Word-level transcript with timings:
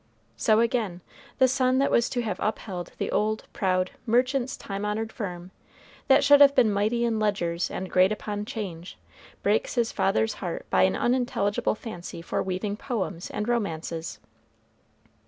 So 0.35 0.61
again, 0.61 1.01
the 1.37 1.47
son 1.47 1.77
that 1.77 1.91
was 1.91 2.09
to 2.09 2.23
have 2.23 2.39
upheld 2.39 2.91
the 2.97 3.11
old, 3.11 3.43
proud 3.53 3.91
merchant's 4.07 4.57
time 4.57 4.83
honored 4.83 5.11
firm, 5.13 5.51
that 6.07 6.23
should 6.23 6.41
have 6.41 6.55
been 6.55 6.71
mighty 6.73 7.05
in 7.05 7.19
ledgers 7.19 7.69
and 7.69 7.87
great 7.87 8.11
upon 8.11 8.45
'Change, 8.45 8.97
breaks 9.43 9.75
his 9.75 9.91
father's 9.91 10.33
heart 10.41 10.65
by 10.71 10.81
an 10.85 10.95
unintelligible 10.95 11.75
fancy 11.75 12.23
for 12.23 12.41
weaving 12.41 12.77
poems 12.77 13.29
and 13.29 13.47
romances. 13.47 14.17